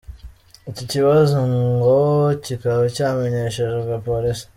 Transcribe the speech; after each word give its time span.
Iki 0.69 0.83
kibazo 0.91 1.37
ngo 1.51 1.97
kikaba 2.45 2.83
cyamenyeshejwe 2.95 3.93
Police. 4.05 4.43